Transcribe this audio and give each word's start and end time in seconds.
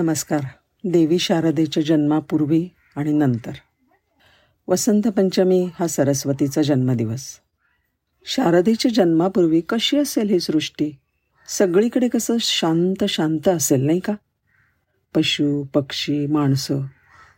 नमस्कार. 0.00 0.40
देवी 0.84 1.18
शारदेच्या 1.18 1.82
जन्मापूर्वी 1.82 2.68
आणि 2.96 3.12
नंतर. 3.12 3.50
वसंत 4.68 5.02
पंचमी 5.02 5.70
हा 5.74 5.86
सरस्वतीचा 5.86 6.62
जन्मदिवस. 6.62 7.26
शारदेच्या 8.24 8.90
जन्मापूर्वी 8.94 9.60
कशी 9.60 9.98
असेल 9.98 10.28
ही 10.28 10.40
सृष्टी? 10.40 10.92
सगळीकडे 11.48 12.08
कसं 12.08 12.36
शांत 12.40 13.04
शांत 13.04 13.48
असेल 13.48 13.80
नाही 13.80 14.00
का? 14.00 14.12
पशु 15.14 15.64
पक्षी 15.64 16.26
माणसं 16.26 16.80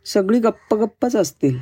सगळी 0.05 0.39
गप्प 0.39 0.75
गप्पच 0.75 1.15
असतील. 1.15 1.57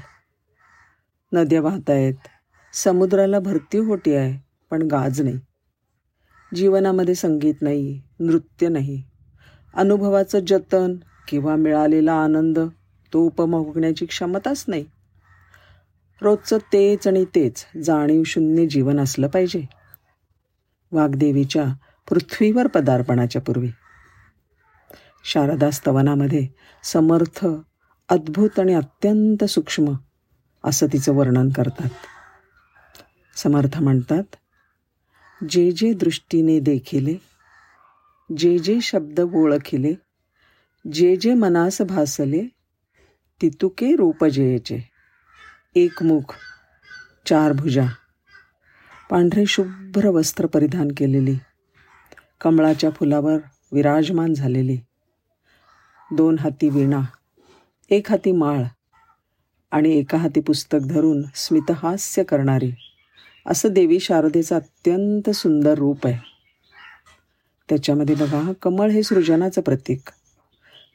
नद्या 1.34 1.62
वाहत 1.62 1.90
आहेत. 1.90 2.28
समुद्राला 2.74 3.40
भरती 3.40 3.78
होती 3.78 4.16
आहे 4.16 4.48
पण 4.72 4.82
गाज 4.82 5.22
नाही. 5.22 5.40
जीवनामध्ये 6.56 7.16
संगीत 7.16 7.56
नाही 7.62 8.02
नृत्य 8.20 8.70
नाही. 8.70 9.09
अनुभवाचं 9.74 10.40
जतन 10.40 10.96
किंवा 11.28 11.56
मिळालेला 11.56 12.14
आनंद 12.14 12.60
तो 13.14 13.20
उपभोगण्याची 13.20 14.06
क्षमताच 14.06 14.66
नाही. 14.68 14.86
रोजचं 16.22 16.58
तेच 16.58 17.08
आणि 17.08 17.26
तेच 17.26 17.66
जाणीव 17.84 18.24
शून्य 18.26 18.68
जीवन 18.68 19.00
असलं 19.00 19.28
पाहिजे. 19.28 19.64
वाघदेवीच्या 20.92 21.66
पृथ्वीवर 22.10 22.68
पदार्पणाच्या 22.68 23.42
पूर्वी. 23.42 23.70
शारदा 25.24 25.72
स्तवनामध्ये 25.72 26.48
समर्थ 26.84 27.48
अद्भुत 28.10 28.60
आणि 28.60 28.74
अत्यंत 28.74 29.44
सूक्ष्म 29.44 29.94
असं 30.64 30.88
तिचं 30.94 31.14
वर्णन 31.16 31.50
करतात. 31.50 31.90
समर्थ 33.36 33.82
म्हणतात 33.82 34.24
जे 35.50 35.72
जे 35.72 35.94
दृष्टीने 35.94 36.60
देखिले 36.60 37.29
जे 38.38 38.60
जे 38.60 38.82
शब्द 38.82 39.20
ओळखिले 39.20 39.94
जे 40.94 41.16
जे 41.16 41.34
मनास 41.34 41.82
भासले 41.82 42.44
तितुके 43.42 43.96
रूप 43.96 44.26
जेचे 44.26 44.90
एक 45.76 46.04
मुख 46.04 46.36
चार 47.26 47.52
भुजा. 47.54 47.86
पांढरे 49.10 49.46
शुभ्र 49.46 50.08
वस्त्र 50.08 50.46
परिधान 50.46 50.88
केलेली. 50.98 51.36
कमळाच्या 52.42 52.90
फुलावर 52.90 53.38
विराजमान 53.72 54.34
झालेली. 54.34 54.78
दोन 56.12 56.40
हाती 56.40 56.70
वीणा 56.70 57.02
एक 57.90 58.12
हाती 58.12 58.32
माळ 58.32 58.64
आणि 59.72 59.90
एका 59.90 60.18
हाती 60.18 60.42
पुस्तक 60.42 60.80
धरून 60.90 61.22
स्मितहास्य 61.36 62.24
करणारी. 62.24 62.72
असं 63.46 63.70
देवी 63.70 64.00
शारदेचं 64.00 64.56
अत्यंत 64.56 65.30
सुंदर 65.30 65.74
रूप 65.74 66.08
आहे. 66.08 66.29
त्याच्यामध्ये 67.70 68.16
बघा 68.16 68.52
कमळ 68.62 68.90
हे 68.90 69.04
सृजनाचं 69.04 69.62
प्रतीक. 69.62 70.10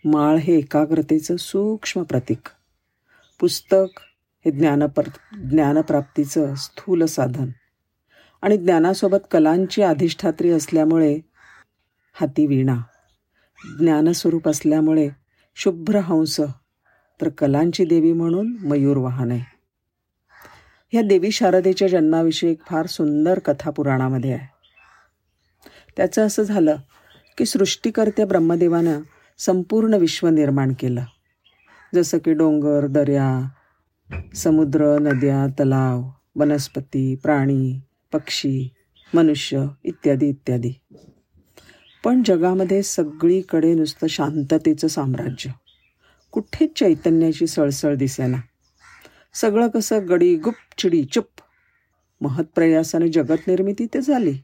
माळ 0.05 0.37
हे 0.37 0.59
एकाग्रतेचं 0.59 1.37
सूक्ष्म 1.37 2.03
प्रतीक. 2.03 2.49
पुस्तक 3.41 4.01
हे 4.45 4.51
ज्ञानप्र 4.51 5.03
ज्ञानप्राप्तीचं 5.51 6.55
स्थूल 6.55 7.05
साधन. 7.05 7.49
आणि 8.43 8.57
ज्ञानासोबत 8.57 9.19
कलांची 9.31 9.83
अधिष्ठात्री 9.83 10.51
असल्यामुळे 10.51 11.19
हाती 12.13 12.47
वीणा. 12.47 12.77
ज्ञानस्वरूप 13.79 14.49
असल्यामुळे 14.49 15.09
शुभ्र 15.57 15.99
हंस 15.99 16.41
तर 17.21 17.29
कलांची 17.29 17.85
देवी 17.85 18.13
म्हणून 18.13 18.57
मयूर 18.61 18.97
वाहन. 18.97 19.31
आहे 19.31 19.55
ह्या 20.93 21.03
देवी 21.03 21.31
शारदेच्या 21.31 21.89
जन्माविषयी 21.89 22.51
एक 22.51 22.63
फार 22.67 22.87
सुंदर 22.87 23.39
कथा 23.39 23.71
पुराणामध्ये 23.71 24.33
आहे. 24.33 24.54
त्याचं 25.97 26.27
असं 26.27 26.43
झालं 26.43 26.77
की 27.39 27.47
सृष्टीकर्त्या 27.47 28.27
ब्रह्मदेवानं 28.27 29.01
संपूर्ण 29.39 29.95
विश्व 29.95 30.29
निर्माण 30.29 30.73
केलं. 30.79 31.05
जसं 31.95 32.19
की 32.19 32.33
डोंगर 32.33 32.87
दर्या 32.87 33.49
समुद्र 34.35 34.99
नद्या 34.99 35.47
तलाव 35.47 36.11
वनस्पती 36.37 37.17
प्राणी 37.17 37.81
पक्षी 38.13 38.69
मनुष्य 39.15 39.67
इत्यादी 39.85 40.29
इत्यादी. 40.29 40.73
पण 42.05 42.23
जगामध्ये 42.25 42.83
सगळीकडे 42.83 43.75
नुसतं 43.75 44.07
शांततेचं 44.07 44.89
साम्राज्य. 44.89 45.51
कुठेच 46.31 46.71
चैतन्याची 46.77 47.47
सळसळ 47.47 47.95
दिसेना. 47.95 48.37
सगळं 49.35 49.69
कसं 49.69 50.09
गडी 50.09 50.37
गुप 50.37 50.55
चिडी 50.79 51.05
चुप. 51.05 51.27
महत्प्रयासाने 52.21 53.09
जगत 53.09 53.49
निर्मिती 53.49 53.87
ते 53.87 54.01
झाली. 54.01 54.39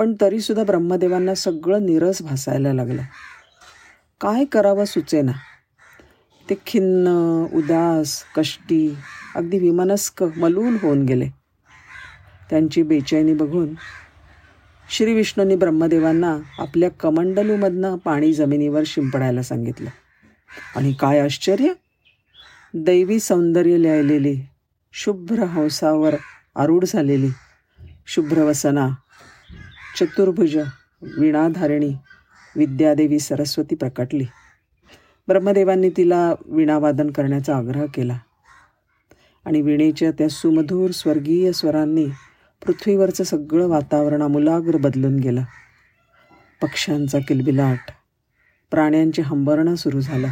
पण 0.00 0.14
तरीसुद्धा 0.20 0.64
ब्रह्मदेवांना 0.64 1.34
सगळं 1.34 1.86
निरस 1.86 2.22
भासायला 2.22 2.72
लागलं. 2.72 3.02
काय 4.20 4.44
करावं 4.44 4.84
सुचेना. 4.84 5.32
ते 6.50 6.54
खिन्न 6.66 7.08
उदास 7.52 8.22
कष्टी 8.36 8.96
अगदी 9.34 9.58
विमनस्क 9.58 10.24
मलून 10.36 10.76
होऊन 10.82 11.04
गेले. 11.04 11.28
त्यांची 12.50 12.82
बेचैनी 12.82 13.34
बघून 13.34 13.74
श्री 14.90 15.14
विष्णूंनी 15.14 15.56
ब्रह्मदेवांना 15.56 16.38
आपल्या 16.58 16.90
कमंडलूमधनं 16.90 17.96
पाणी 17.96 18.32
जमिनीवर 18.32 18.82
शिंपडायला 18.86 19.42
सांगितलं. 19.42 19.90
आणि 20.76 20.92
काय 20.92 21.20
आश्चर्य? 21.20 21.72
दैवी 22.74 23.20
सौंदर्य 23.20 23.82
लिहिलेली 23.82 24.46
शुभ्र 24.92 25.38
हंसावर 25.38 26.14
आरूढ 26.56 26.84
झालेली 26.84 27.28
शुभ्रवसना 28.06 28.88
चतुर्भुज 29.98 30.56
वीणाधारिणी 31.18 31.94
विद्यादेवी 32.56 33.18
सरस्वती 33.18 33.74
प्रकटली. 33.74 34.26
ब्रह्मदेवांनी 35.28 35.90
तिला 35.96 36.34
वीणावादन 36.46 37.10
करण्याचा 37.10 37.56
आग्रह 37.56 37.86
केला. 37.86 38.18
आणि 39.44 39.62
वीणेच्या 39.62 40.10
त्या 40.10 40.28
सुमधूर 40.28 40.90
स्वर्गीय 40.90 41.52
स्वरांनी 41.52 42.06
पृथ्वीवरचं 42.66 43.24
सगळं 43.24 43.68
वातावरण 43.68 44.22
आमूलाग्र 44.22 44.76
बदलून 44.76 45.16
गेलं. 45.16 45.42
पक्ष्यांचा 46.62 47.18
किलबिलाट 47.28 47.90
प्राण्यांचे 48.70 49.22
हंबरणं 49.22 49.74
सुरू 49.74 50.00
झालं. 50.00 50.28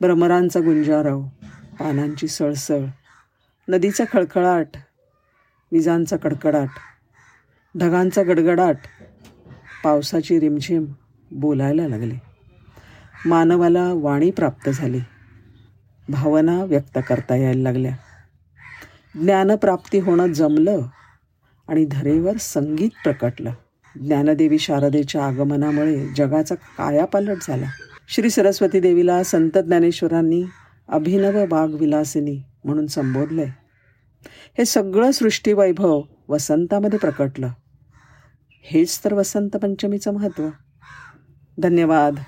भ्रमरांचा 0.00 0.60
गुंजारव 0.60 1.22
पानांची 1.80 2.28
सळसळ 2.28 2.80
नदीचा 3.68 4.04
खळखळाट 4.12 4.68
विजांचा 5.72 6.16
कडकडाट 6.16 6.68
ढगांचा 7.78 8.22
गडगडाट. 8.22 8.76
पावसाची 9.84 10.40
रिमझिम 10.40 10.84
बोलायला 11.30 11.88
लागली. 11.88 12.14
मानवाला 13.26 13.92
वाणी 13.92 14.30
प्राप्त 14.30 14.70
झाली. 14.70 15.00
भावना 16.08 16.64
व्यक्त 16.64 16.98
करता 17.08 17.36
यायला 17.36 17.62
लागल्या. 17.62 17.96
ज्ञानप्राप्ती 19.14 19.98
होणं 19.98 20.32
जमलं 20.32 20.80
आणि 21.68 21.84
धरेवर 21.84 22.36
संगीत 22.36 22.90
प्रकटलं. 23.04 23.52
ज्ञानदेवी 24.00 24.58
शारदेच्या 24.58 25.24
आगमनामुळे 25.24 26.08
जगाचा 26.16 26.54
कायापालट 26.54 27.36
झाला. 27.42 27.66
श्री 28.08 28.30
सरस्वती 28.30 28.80
देवीला 28.80 29.22
संत 29.22 29.58
ज्ञानेश्वरांनी 29.58 30.44
अभिनव 30.88 31.46
बागविलासिनी 31.46 32.42
म्हणून 32.64 32.86
संबोधलंय. 32.86 33.48
हे 34.58 34.64
सगळं 34.64 35.10
सृष्टीवैभव 35.10 36.02
वसंतामध्ये 36.28 36.98
प्रकटलं. 36.98 37.48
हेच 38.64 38.98
तर 39.04 39.12
वसंत 39.14 39.56
पंचमीचं 39.56 40.14
महत्त्व 40.14 40.48
धन्यवाद. 41.58 42.18